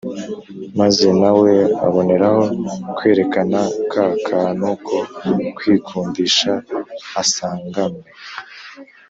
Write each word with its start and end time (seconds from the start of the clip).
maze 0.79 1.07
na 1.21 1.31
we 1.39 1.53
aboneraho 1.85 2.41
kwerekana 2.95 3.59
ka 3.91 4.07
kantu 4.27 4.67
ko 4.87 4.97
kwikundisha 5.57 6.51
asanganwe. 7.21 8.05